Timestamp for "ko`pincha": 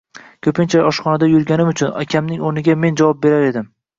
0.45-0.79